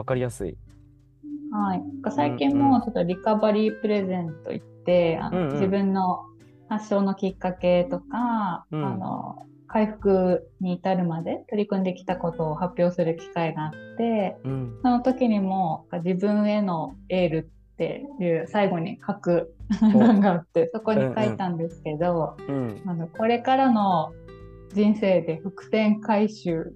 [0.00, 0.56] 分かりやすい。
[1.52, 1.82] はい、
[2.14, 6.26] 最近もちょっとリカバリープレゼント言って、うんうん自分の
[6.68, 14.78] 発症のきっかけとか、うんあの回復に至るまで取り組んできたことを発表する機会があってうん。
[14.82, 19.54] その時にも自分へのエールっていう最後に書く
[19.94, 22.82] お欄があってそこに書いたんですけど、うん。
[22.84, 24.12] あのこれからの
[24.74, 26.74] 人生で伏線回収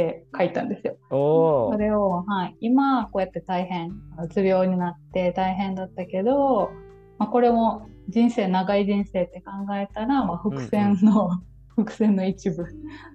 [0.00, 0.96] って書いたんですよ。
[1.10, 3.90] それを、はい、今こうやって大変
[4.22, 6.70] うつ病になって大変だったけど、
[7.18, 11.30] まあ、これも人生長い人生って考えたら、まあ、伏線の、
[11.76, 12.64] 伏線の一部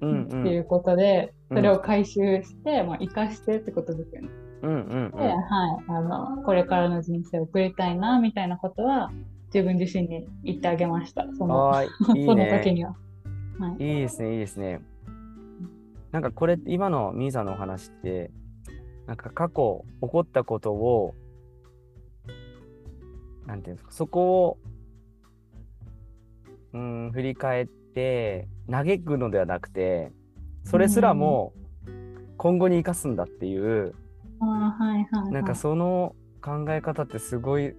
[0.01, 4.29] うんっていうことで、うんそれを回収して、まあ、生かしてってことですよね。
[4.63, 4.77] うんう
[5.09, 5.39] んで、はい、
[5.89, 9.11] あのこれからの人生を送りたいなみたいなことは
[9.53, 11.27] 自分自身に言ってあげました。
[11.37, 11.49] そうん。
[11.49, 11.73] の
[12.25, 12.73] その時ね。
[12.73, 12.95] には。
[13.59, 14.81] はいいいですね、いいですね。
[16.15, 18.31] なんかこれ、今のミーさんのお話って、
[19.05, 21.13] なんか過去起こったことを、
[23.45, 24.57] なんていうんですか、そこを、
[26.71, 30.13] うん、振り返って、嘆くのではなくて、
[30.63, 31.51] それすらも
[32.37, 33.93] 今後に生かすんだっていう、
[34.39, 35.31] あーはいはいはい。
[35.33, 37.75] なんかその考え方ってすごい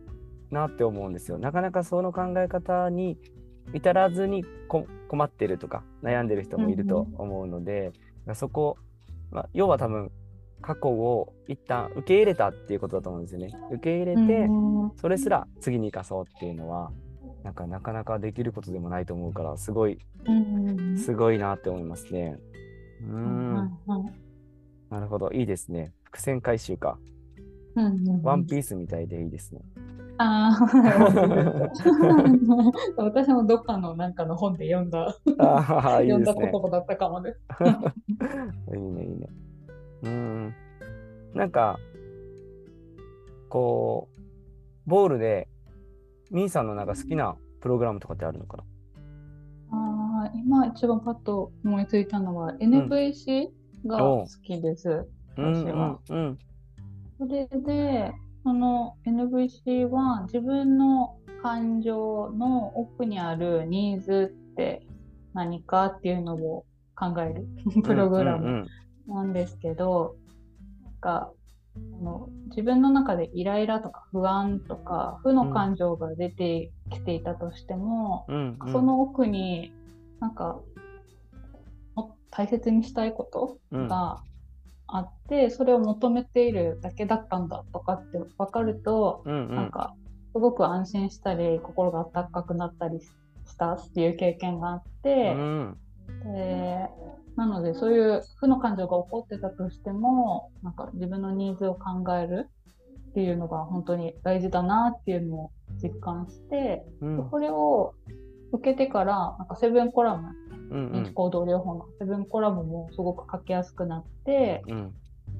[0.50, 1.38] なって思うんですよ。
[1.38, 3.16] なかなかその考え方に
[3.72, 7.92] 至らずにこ困ってるとか悩んでる人もいると思うので、
[8.34, 8.76] そこ、
[9.30, 10.10] まあ、要は多分
[10.60, 13.52] 過去を一旦受け入れたっていうことだと思うんですよね。
[13.70, 16.90] 受け入れて、うんそれすら次に生かそうっていうのは
[17.42, 22.38] なんかなかなかできることでもないと思うからすごいうんすごいなって思いますね。
[23.02, 23.54] うーん、
[24.90, 25.92] なるほどいいですね。
[26.04, 26.98] 伏線回収か。
[28.22, 29.60] ワンピースみたいでいいですね。
[30.18, 30.66] ああ、
[32.96, 36.24] 私もどっかのなんかの本で読んだ、ああ、いい読ん。
[36.24, 37.40] だ言葉だったかもです。
[38.74, 39.28] いいね、いいね。
[40.02, 40.54] うーん。
[41.34, 41.78] なんか、
[43.48, 44.20] こう、
[44.86, 45.48] ボールで、
[46.30, 48.64] ミーさんのなんか好きなプログラムとかってあるのかな？
[49.72, 53.48] あー今一番パッと思いついたのは NVC
[53.86, 54.88] が好きです。
[55.36, 56.38] うん私はうんうん。
[57.18, 58.14] それで、
[58.46, 64.86] その NVC は自分の感情の奥にあるニーズって
[65.34, 66.64] 何かっていうのを
[66.94, 67.44] 考える
[67.82, 68.68] プログラム
[69.08, 70.14] うんなんですけど、
[70.84, 71.32] なんか
[72.00, 78.58] あの自分の中でイライラとか不安とか負の感情が出てきていたとしても、うんうん。
[78.60, 79.72] うんその奥に
[80.20, 80.60] なんか
[81.96, 83.88] も大切にしたいことうん。
[83.88, 84.22] が
[84.88, 89.94] あって、それを求めているだけだったんだとかって分かると、うんうんなんか
[90.32, 93.10] すごく安心したり心が温かくなったりし
[93.56, 95.34] たっていう経験があって。
[95.34, 95.78] うん
[96.24, 96.88] で
[97.36, 102.48] なのでそういう負の感情が起こってたとしてもなんか自分のニーズを考える
[103.10, 105.50] っていうのが本当に大事だなっていうのを
[105.82, 107.94] 実感して、うんこれを
[108.52, 110.28] 受けてからなんかセブンコラム
[110.70, 114.94] うん認知行動療法のセブンコラムもすごく書きやすくなって、うん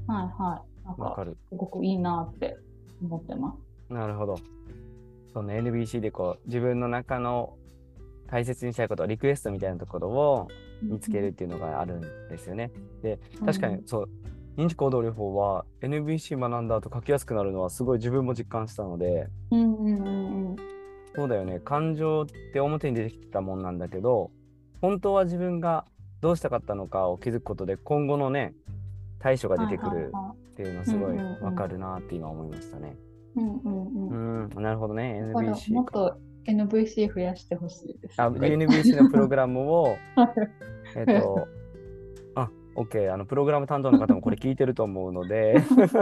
[0.06, 1.36] はいはいなんかわかる。
[1.48, 2.56] すごくいいなって
[3.02, 3.54] 思ってま
[3.88, 3.92] す。
[3.92, 4.36] なるほど。
[5.32, 7.56] その NBC でこう自分の中の
[8.28, 10.48] 大切にしたいことリクエストみたいなところを
[10.82, 12.70] 見つけるっていうのがあるんですよね。
[13.02, 14.08] で確かにそう
[14.56, 20.56] 認知行動療法は NBC 学んだ後書きやすくなるのはすごい自分も実感したのでうんうんうんうん
[21.14, 24.30] そうだよね感情って表に出てきたもんなんだけど
[24.80, 25.84] 本当は自分が
[26.20, 28.54] どうしたかったのかを気づくことで今後のね
[29.18, 32.96] 対処が出てくるはっていうのすごいわかるなって今思いましたね。
[33.36, 38.20] うんうんうんうんなるほどね NBC かもっと NVC 増やしてほしいです。
[38.20, 39.96] あ NBC のプログラムを
[40.96, 41.48] えっと、
[42.34, 45.56] あ、OK、あの、プログラム担当の方もこれ聞いてると思うので、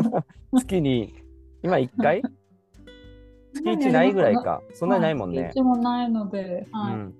[0.55, 1.15] 月に、
[1.62, 2.23] 今1回？
[3.55, 4.62] 月1ないぐらいか。
[4.73, 5.51] そんなにないもんね。
[5.51, 6.95] 月1もないので、はい。
[6.95, 7.15] うん。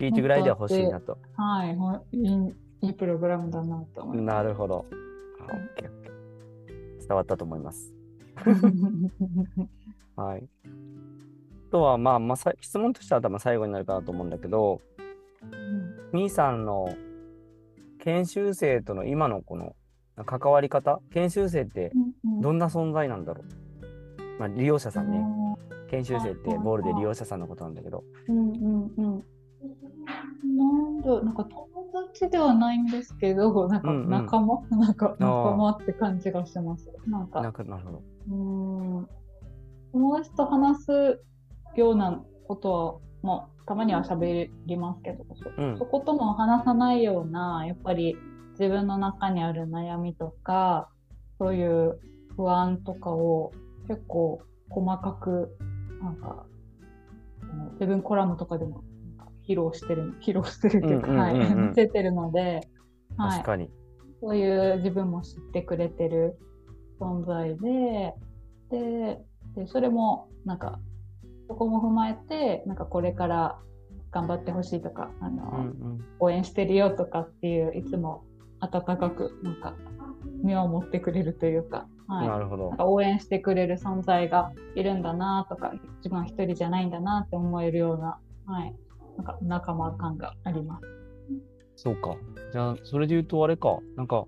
[0.00, 1.18] 月1ぐらいでは欲しいなと。
[1.36, 1.94] はいほ
[2.82, 4.86] いいプログラムだなと思いまなるほど。
[7.06, 7.88] 伝わったと思います。
[7.88, 7.94] す。
[10.16, 10.48] はい。
[11.68, 14.80] あとは、まあ、まあ、さ質問としては多分最後になるかなと思うんだけど、
[16.12, 16.94] みーさんの
[17.98, 19.74] 研修生との今のこの
[20.24, 21.00] 関わり方？
[21.12, 21.92] 研修生って
[22.40, 25.24] どんな存在なんだろう、まあ、利用者さんね
[25.90, 29.24] 研修生ってボールで利用者さんのことなんだけどうんうんうん。
[30.42, 31.66] なんだなんか友
[32.08, 34.10] 達ではないんですけど、 なんかうんうん。
[34.10, 36.90] 仲間、 なんか仲間って感じがします。
[37.06, 38.02] なんかなんかなるほど。
[38.28, 39.08] うーん
[39.92, 41.20] 友達と話す
[41.74, 45.78] ようなことは、まあ、たまには喋りますけど、そうん。
[45.78, 48.16] そことも話さないような、やっぱり
[48.58, 50.88] 自分の中にある悩みとか、
[51.38, 51.98] そういう
[52.36, 53.52] 不安とかを
[53.88, 55.56] 結構細かく、
[56.00, 56.46] なんか、
[57.78, 58.84] セブンコラムとかでも
[59.50, 62.68] 披露してる、披露してるっていうか、はい、見せてるので、
[63.16, 63.68] はい、確かに。
[64.20, 66.38] そういう自分も知ってくれてる
[67.00, 68.14] 存在で、
[68.70, 69.18] で、
[69.56, 70.78] でそれもなんか、
[71.48, 73.58] そこも踏まえて、なんかこれから
[74.12, 78.22] 頑張ってほしいとか、あの、うんうん、応援してるよとかっていう、いつも
[78.60, 79.74] 温かく、なんか、
[80.44, 82.68] 目を持ってくれるというか、はい、なるほど。
[82.68, 88.74] なんか応援してくれる存在がいるんだなとか、自分は一人じゃないんだなって思えるような、はい、
[89.20, 90.86] なんか仲間感があります。
[91.76, 92.16] そうか。
[92.52, 94.24] じゃあ、それで言うとあれか、なんか、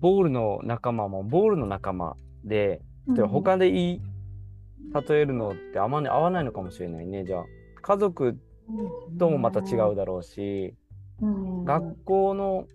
[0.00, 4.02] ボールの仲間も、ボールの仲間で、で他でいい、
[5.08, 7.24] 例えるのってあまり合わないのかもしれないね。
[7.24, 7.44] じゃあ、
[7.80, 8.36] 家族
[9.18, 10.74] ともまた違うだろうし、
[11.20, 12.66] うん、学校の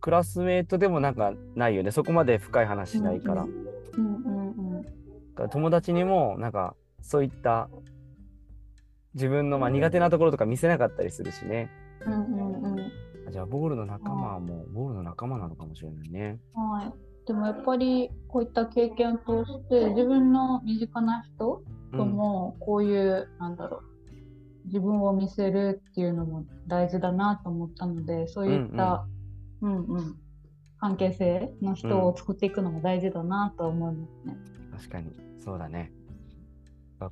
[0.00, 1.92] クラスメートでもなんかないよね。
[1.92, 3.46] そこまで深い話しないから。
[5.50, 7.68] 友達にもなんかそういった
[9.16, 11.70] 自分のまあ苦手なところとか見せなかったりするしね。
[12.06, 16.38] うんうんうん、じゃあボールの仲間はもうボールの仲間なのかもしれないね。
[16.54, 17.26] はい。
[17.26, 23.82] でもやっぱりこういった経験を通して自分の身近な人ともこういう、うん、なんだろう
[24.66, 29.06] 自分を見せるっていうのも大事だなと思ったのでそういった、
[29.62, 30.16] うん、うん、うん、
[30.78, 34.36] 関係性の人を作っていくのも大事だなと思いますね。
[34.76, 35.10] 確かに
[35.42, 35.90] そうだね。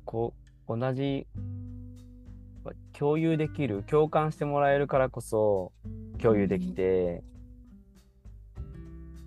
[0.05, 0.33] こ
[0.67, 1.27] う同じ
[2.97, 5.71] 共有できる共感してもらえるからこそ
[6.21, 7.23] 共有できて、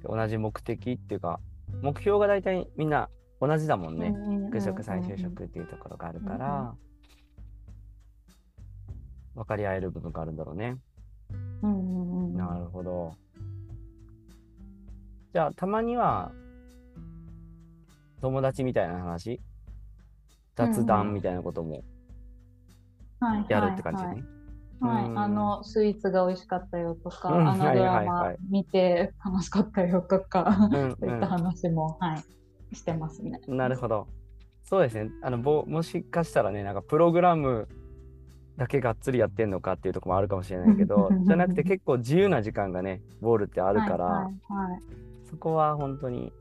[0.05, 1.41] うん、同じ目的っていうか
[1.83, 3.09] 目標が大体みんな
[3.41, 4.13] 同じだもんね、
[4.51, 6.75] 学食再就職っていうところがあるから、
[9.37, 10.77] 分かり合える部分があるんだろうね。
[11.63, 13.13] うんなるほど。
[15.33, 16.33] じゃあたまには
[18.21, 19.41] 友達みたいな話？
[20.57, 21.85] 雑談みたいなことも
[23.49, 24.25] やるって感じね。
[24.81, 30.69] はい、あのスイーツが美味しかったよとか、うん、あのドラマ見て楽しかったよとか、
[31.01, 32.15] そういった話も、は
[32.71, 33.41] い、してますね。
[33.49, 34.07] なるほど。
[34.63, 35.11] そうですね。
[35.23, 37.67] あのぼもしかしたらね、なんかプログラム
[38.57, 44.31] だけがっつりやってんのかっていうところもあるかもしれないけど、じゃなくて結構自由な時間がね、ボールってあるから、
[45.31, 46.33] そこは本当に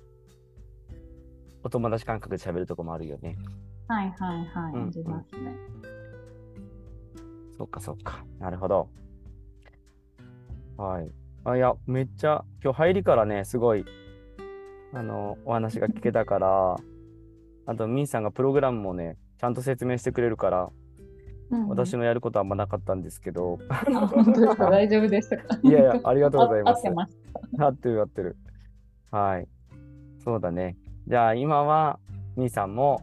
[1.64, 3.38] お友達感覚で喋るとこもあるよね。
[3.88, 5.56] はいはいはい、うん、ありますね。
[7.58, 8.24] そっかそっか。
[8.40, 8.90] なるほど。
[10.78, 11.12] はい。
[11.44, 13.86] あ、いや、めっちゃ、今日入りからね、すごい、
[14.94, 16.76] あの、お話が聞けたから、
[17.66, 20.70] あと、みーさんがプログラムもね、ちゃんと説明してくれるから、
[21.50, 23.58] うん、私のやることはあんまなかったんですけど。
[24.14, 24.70] 本当ですか？
[24.70, 25.58] 大丈夫でしたか？
[25.64, 26.80] いやいや、ありがとうございます。
[26.80, 27.18] 合ってます。
[27.58, 28.38] 合ってる合ってる。
[29.12, 29.48] はい。
[30.24, 30.78] そうだね。
[31.08, 32.00] じゃあ、今は、
[32.36, 33.02] みーさんも、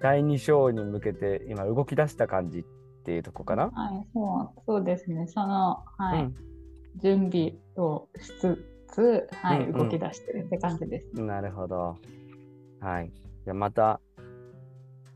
[0.00, 2.66] 第2章に向けて今動き出した感じ
[3.06, 3.70] っていうとこかな？
[3.70, 5.28] はい、そうそうですね。
[5.28, 6.34] その、はい、うん、
[6.96, 11.12] 準備をしつつ、はい、うんうん、動き出してるって感じです。
[11.14, 11.96] なるほど。
[12.80, 13.12] はい。
[13.44, 14.00] じゃまた、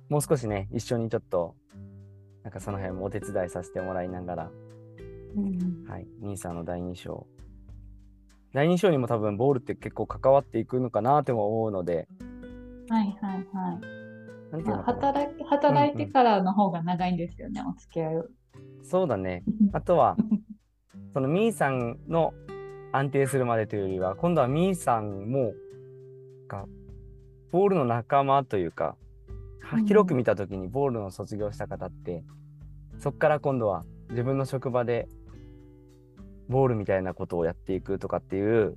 [0.08, 1.56] もう少しね、一緒にちょっと、
[2.44, 4.50] なんかその辺もお手伝いさせてもらいながら、
[5.35, 7.26] うん、はい、兄さんの第2章。
[8.54, 12.06] 第2章にも多分ボールって結構関わっていくのかなとも思うので、
[12.88, 14.00] はいはいはい。
[14.50, 18.26] なんていうの働き働いてからの方が長いんですよね、うんうん、お付き合いを。
[18.83, 19.45] そうだね。
[19.73, 20.16] あとは、
[21.14, 22.33] そのみーさんの
[22.92, 25.52] 安定するまでというよりは、今度はみーさんも、
[26.49, 26.66] が、
[27.52, 28.97] ボールの仲間というか、
[29.87, 32.25] 広く見た時にボールの卒業した方って、
[32.95, 35.09] うん、そこから今度は自分の職場で
[36.49, 38.76] ボールみたいなことをやっていくとかっていう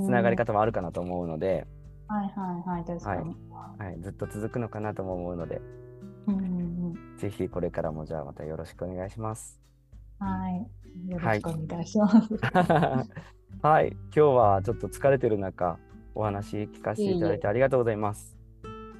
[0.00, 1.66] つながり方もあるかなと思うので、
[2.12, 3.34] はいはいはい、確かに、
[3.78, 5.62] はい、ずっと続くのかなとも思うので、
[6.26, 9.58] うんうんうん、ぜひこれからもじゃあまたよろしくお願いします。
[10.18, 12.34] はい、よろしくお願いします。
[12.52, 13.06] は
[13.62, 15.78] い、はい、今日はちょっと疲れてる中、
[16.14, 18.36] お話聞かせていただいてありがとうございます。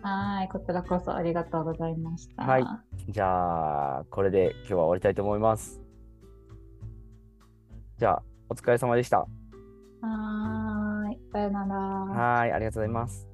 [0.00, 2.44] はい、こちらこそありがとうございました。
[2.44, 2.64] はい、
[3.08, 5.82] じゃあこれで今日は終わりたいと思います。
[7.98, 9.26] じゃあお疲れ様でした。
[10.00, 10.81] はい。
[11.32, 11.76] さよなら。
[11.76, 13.31] はい、ありがとうございます。